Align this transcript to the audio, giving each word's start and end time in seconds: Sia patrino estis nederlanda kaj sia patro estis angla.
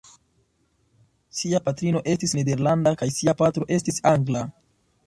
Sia 1.39 1.61
patrino 1.67 2.01
estis 2.15 2.35
nederlanda 2.41 2.95
kaj 3.03 3.13
sia 3.21 3.39
patro 3.45 3.71
estis 3.79 4.07
angla. 4.17 4.45